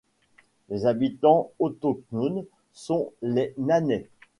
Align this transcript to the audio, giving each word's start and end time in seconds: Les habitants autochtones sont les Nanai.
Les 0.69 0.87
habitants 0.87 1.51
autochtones 1.59 2.43
sont 2.73 3.13
les 3.21 3.53
Nanai. 3.59 4.09